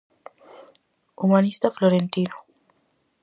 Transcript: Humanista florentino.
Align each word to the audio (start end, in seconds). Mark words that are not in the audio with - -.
Humanista 1.13 1.69
florentino. 1.69 2.33